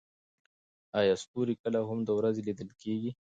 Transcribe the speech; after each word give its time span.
ایا 0.99 1.15
ستوري 1.23 1.55
کله 1.63 1.79
هم 1.89 1.99
د 2.03 2.09
ورځې 2.17 2.41
لیدل 2.47 2.69
کیږي؟ 2.81 3.11